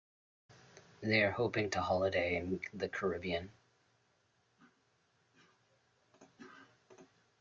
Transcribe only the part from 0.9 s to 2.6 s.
They are hoping to holiday in